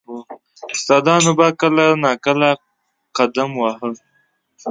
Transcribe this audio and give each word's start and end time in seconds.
•استادانو 0.75 1.31
به 1.39 1.47
کله 1.61 1.85
نا 2.03 2.11
کله 2.25 2.49
قدم 3.17 3.51
واهه. 3.59 3.89